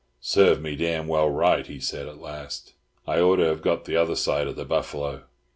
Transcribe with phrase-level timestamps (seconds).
[0.19, 2.73] "Serve me damn well right," he said at last.
[3.05, 5.25] "I ought to have got the other side of the buffalo!"